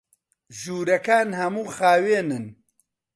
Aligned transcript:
ژوورەکان 0.59 1.29
هەموو 1.39 1.71
خاوێنن. 1.75 2.45